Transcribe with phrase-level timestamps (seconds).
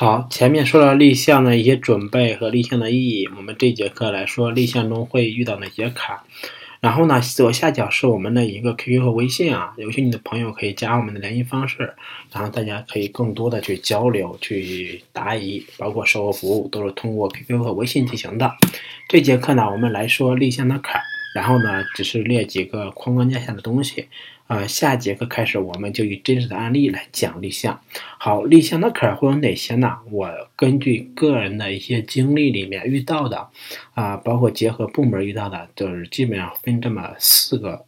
[0.00, 6.16] 好，前面说了立项的一些准备和立项的意义，我们这节课来说立项中会遇到哪些坎。
[6.78, 11.94] 然后呢，左下角是我们的一个 QQ 和微信啊，有兴趣的朋友可以加我们的联系方式，
[12.32, 18.54] 然后大家可以更多的去交流、去答疑，包括售后服务都是通过 QQ 和微信进行的。
[19.08, 21.02] 这节课呢，我们来说立项的坎，
[21.34, 24.06] 然后呢，只是列几个框框架下的东西。
[24.48, 27.82] 呃，下节课开始，我们就以真实的案例来讲立项。
[28.18, 29.98] 好，立项的坎儿会有哪些呢？
[30.10, 33.50] 我根据个人的一些经历里面遇到的，
[33.92, 37.84] 啊，包括结合部门遇到的，就是基本上分这么四个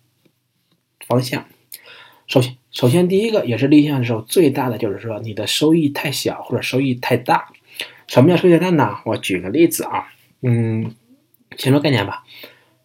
[1.06, 1.46] 方向。
[2.26, 7.50] 首先，首先第一个也是立项的时候最大的，就是说你的收益太小或者收益太大。
[8.06, 8.98] 什么叫收益太大呢？
[9.06, 10.94] 我举个例子啊，嗯，
[11.56, 12.22] 先说概念吧。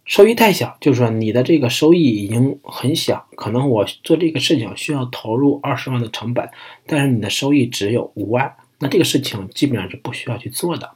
[0.05, 6.47] 收益太小，就是说你的这个收益已经很小，可能我做这个事情需要投入二十万的成本，
[6.85, 10.91] 但是你的收益只有五万，那这个事情基本上是不需要去做的。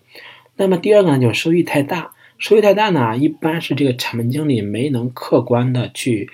[0.55, 6.29] 那么第二个呢，就是收益太大，收益太大呢，一般是这个产品经理没能客观的去。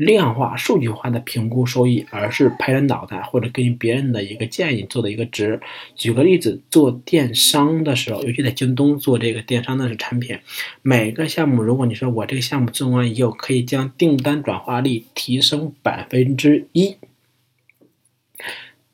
[0.00, 5.60] 量化、数据化的评估收益，而是拍着脑袋或者根据别人的一个建议做的一个值。
[5.94, 10.38] 举个例子，做电商的时候，尤其在京东做这个电商的产品，
[10.80, 16.96] 每个项目，如果你说我这个项目做完以后可以将订单转化率提升百分之一，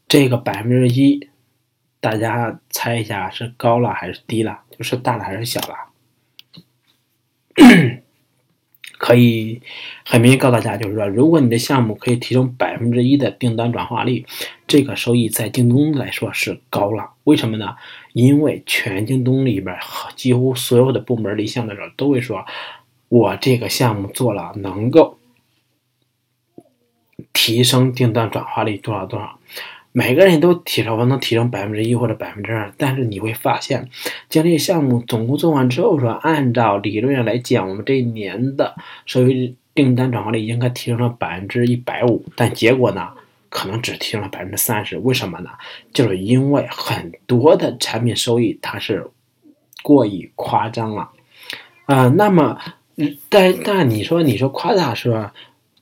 [0.09, 1.29] 这个百分之一，
[2.01, 4.63] 大家猜一下是高了还是低了？
[4.77, 5.77] 就是大了还是小了？
[8.99, 9.61] 可以
[10.05, 14.25] 很明确告诉大家，就是说，如果你的项目可以提升百分之一的订单转化率，
[14.67, 17.11] 这个收益在京东来说是高了。
[17.25, 17.77] 为什么呢？
[18.13, 19.77] 因为全京东里边
[20.15, 22.45] 几乎所有的部门立项的时候都会说，
[23.09, 25.19] 我这个项目做了能够
[27.33, 29.39] 提升订单转化率多少多少。
[29.99, 33.89] 每个人都提出我能提升百分之一或者百分之二，但是你会发现，
[34.29, 38.75] 将这个项目总共做完之后，说按照理论上来讲，我们这一年的
[39.07, 43.09] 收益订单转化率应该提升了百分之一百五，但结果呢，
[43.49, 44.99] 可能只提升了百分之三十。
[44.99, 45.49] 为什么呢？
[45.95, 49.09] 就是因为很多的产品收益它是
[49.83, 51.09] 过于夸张了
[51.87, 52.09] 啊。
[52.09, 52.59] 那么，
[53.31, 55.33] 但但你说你说夸大是吧？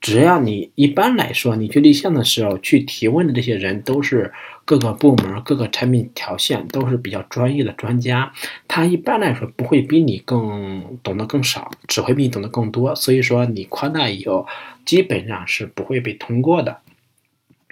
[0.04, 4.30] 只要你一般来说，你去立项的时候去提问的这些人都是
[4.66, 8.30] 各个部门、各个产品条线都是比较专业的专家，
[8.68, 12.94] 他一般来说不会比你更懂得更少，只会比你懂得更多。
[12.94, 14.46] 所以说你夸大以后，
[14.84, 16.76] 基本上是不会被通过的。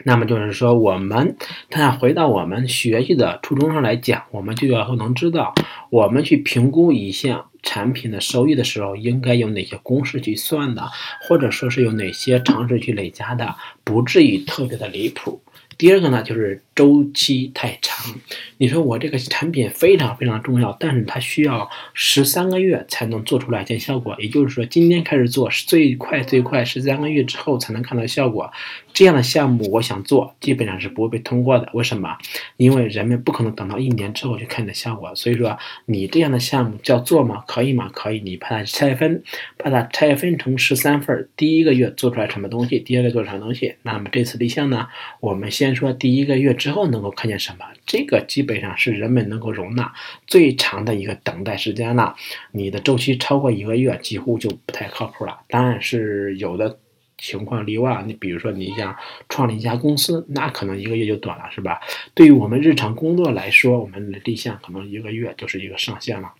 [0.04, 1.36] 那么就是说，我们
[1.70, 5.54] 他回到我们学习的初衷上来讲，我们就要能知道，
[5.90, 7.46] 我们去评估一项。
[7.64, 10.82] 产品的收益的时候，应该有哪些公式去算的，
[11.20, 13.54] 或者说是有哪些常识去累加的，
[13.84, 15.40] 不至于特别的离谱。
[15.78, 18.14] 第二个呢，就是周期太长。
[18.58, 24.14] 你说我这个产品非常非常重要，但是它需要十三个月才能做出来见效果。
[24.18, 28.50] 也就是说，今天开始做，最快最快十三个月之后才能看到效果。
[28.92, 31.68] 这样的项目我想做，基本上是不会被通过的。
[31.72, 32.16] 为什么？
[32.56, 35.12] 因为人们不可能等到一年之后去看你的效果。
[35.16, 37.42] 所以说，你这样的项目叫做吗？
[37.48, 37.90] 可以吗？
[37.92, 38.20] 可以。
[38.20, 39.24] 你把它拆分，
[39.56, 41.28] 把它拆分成十三份。
[41.36, 42.78] 第一个月做出来什么东西？
[42.78, 43.74] 第二个做什么东西？
[43.82, 44.86] 那么这次立项呢？
[45.18, 45.72] 我们先。
[45.72, 47.64] 说第一个月之后能够看见什么？
[47.84, 49.92] 这个基本上是人们能够容纳
[50.28, 52.14] 最长的一个等待时间了。
[52.52, 55.40] 你的周期超过一个月，几乎就不太靠谱了。
[55.48, 56.78] 当然是有的
[57.18, 58.04] 情况例外。
[58.06, 58.96] 你比如说，你想
[59.28, 61.80] 创立一家公司，那可能一个月就短了，是吧？
[62.14, 66.32] 对于我们日常工作来说，我们的立项可能一个月就是一个上限了。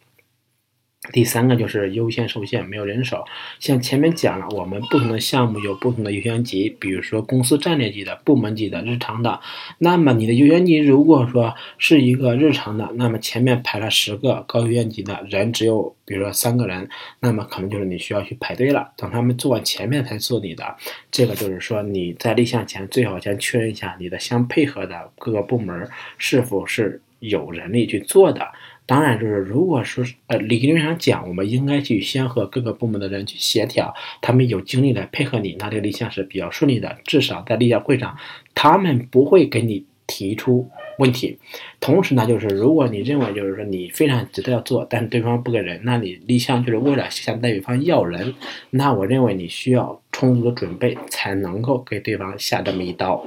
[1.11, 3.25] 第三个就是优先受限，没有人手。
[3.59, 9.41] 像前面讲了，我们不同的项目有不同的优先级，比如说公司战略级的、部门级的、日常的。
[9.79, 16.89] 那么你的优先级如果说是一个日常的，那么前面排了十个高优先级的人，只有比如说三个人，
[17.19, 20.65] 那么可能就是你需要去排队了，等他们做完前面才做你的。
[21.11, 28.47] 这个就是说你在立项前最好先确认一下你的相配合的各个部门是否是有人力去做的。
[28.85, 36.99] 当然，就是如果说呃，理论上讲，我们应该去先和各个部门的人去协调，他们有精力来配合你，那这个立项是比较顺利的。
[37.05, 38.17] 至少在立项会上，
[38.55, 40.69] 他们不会给你提出
[40.99, 41.39] 问题。
[41.81, 48.35] 同时呢，就是如果你认为就是说你非常值得要做，但是对方不给人，那你立项就是为了向对方要人，
[48.71, 53.25] 那我认为你需要充足的准备才能够给对方下这么一刀。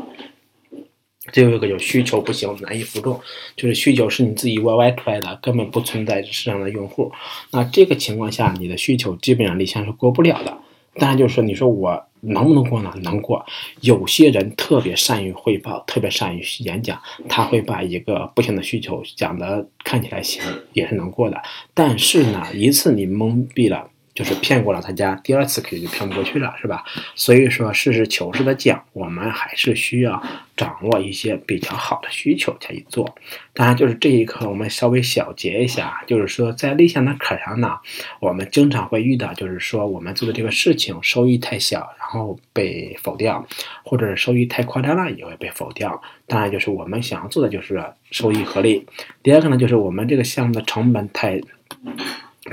[1.31, 3.19] 最后一个就需求不行，难以服众，
[3.55, 7.11] 就是需求是你自己 YY 出来的，根本不存在市场的用户。
[7.51, 10.57] 那这个情况下，你的需求基本上立项是过不了的。
[10.97, 12.93] 当然就是说，你说我能不能过呢？
[13.03, 13.45] 能过。
[13.81, 20.41] 有些人特别善于汇报，特别善于演讲，他会把一个不行的需求讲的看起来行，
[20.73, 21.41] 也是能过的。
[21.73, 23.89] 但是呢，一次你蒙蔽了。
[24.15, 26.85] 就是骗过了他家，第二次肯定就骗不过去了，是吧？
[27.15, 30.23] 所以说，实事求是的讲，我们还是需要
[30.55, 33.13] 掌握一些比较好的需求才去做。
[33.53, 37.77] 当然，就是这一课我们稍微小结一下，就是说在立项的课上呢，
[38.21, 43.45] 我们经常会遇到，就是说我们做的这个事情收益太小，然后被否掉，
[43.83, 46.01] 或者是收益太夸张了也会被否掉。
[46.25, 48.87] 当然，就是我们想要做的就是收益合理。
[49.21, 51.41] 第二个呢，就是我们这个项目的成本太。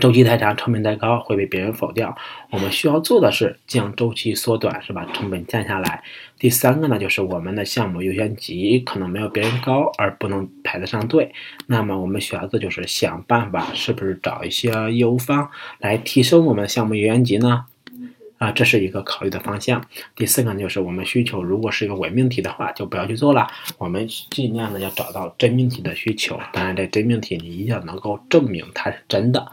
[0.01, 2.17] 周期太长，成本太高会被别人否掉。
[2.51, 5.07] 我们需要做的是将周期缩短，是吧？
[5.13, 6.03] 成本降下来。
[6.39, 11.35] 第三个呢，就是我们的项目优先级可能没有别人高，而不能排得上队。
[11.67, 17.67] 那么我们需要的就是想办法，是不是找一些业务方来提升我们的项目优先级呢？
[18.39, 19.85] 啊，这是一个考虑的方向。
[20.17, 23.47] 第四个呢，就是我们需求如果是一个伪命题的话，就不要去做了。
[23.79, 26.41] 我们尽量的要找到真命题的需求。
[26.53, 29.47] 当然，这真命题你一定要能够证明它是真的。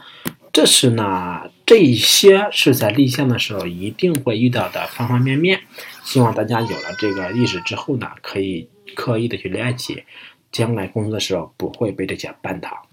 [0.52, 5.60] 这是呢，这一些是在立项的时候一定会遇到的方方面面。
[6.02, 10.02] 希望大家有了这个意识之后呢，可以刻意的去练习，
[10.50, 12.86] 将来工作的时候不会被这些绊倒。